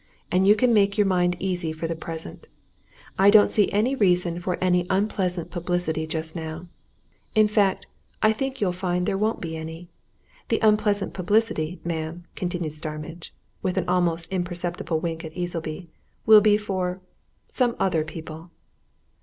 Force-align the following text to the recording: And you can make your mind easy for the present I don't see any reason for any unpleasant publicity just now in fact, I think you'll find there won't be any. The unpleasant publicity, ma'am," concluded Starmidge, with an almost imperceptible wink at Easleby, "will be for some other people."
And 0.31 0.47
you 0.47 0.55
can 0.55 0.73
make 0.73 0.97
your 0.97 1.05
mind 1.05 1.35
easy 1.37 1.71
for 1.71 1.85
the 1.85 1.93
present 1.95 2.47
I 3.19 3.29
don't 3.29 3.51
see 3.51 3.71
any 3.71 3.93
reason 3.93 4.39
for 4.39 4.57
any 4.59 4.87
unpleasant 4.89 5.51
publicity 5.51 6.07
just 6.07 6.35
now 6.35 6.65
in 7.35 7.47
fact, 7.47 7.85
I 8.19 8.33
think 8.33 8.59
you'll 8.59 8.71
find 8.71 9.05
there 9.05 9.15
won't 9.15 9.41
be 9.41 9.55
any. 9.55 9.89
The 10.49 10.57
unpleasant 10.63 11.13
publicity, 11.13 11.79
ma'am," 11.85 12.23
concluded 12.33 12.71
Starmidge, 12.73 13.31
with 13.61 13.77
an 13.77 13.87
almost 13.87 14.31
imperceptible 14.33 14.99
wink 14.99 15.23
at 15.23 15.37
Easleby, 15.37 15.87
"will 16.25 16.41
be 16.41 16.57
for 16.57 16.99
some 17.47 17.75
other 17.79 18.03
people." 18.03 18.49